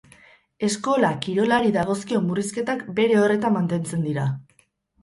Eskola 0.67 1.11
kirolari 1.25 1.75
dagozkion 1.77 2.27
murrizketak 2.31 2.83
bere 3.03 3.21
horretan 3.23 3.57
mantentzen 3.61 4.07
dira. 4.11 4.27